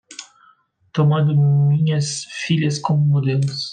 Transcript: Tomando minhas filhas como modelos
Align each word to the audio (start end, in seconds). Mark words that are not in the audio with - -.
Tomando 0.91 1.35
minhas 1.67 2.23
filhas 2.23 2.79
como 2.79 3.05
modelos 3.05 3.69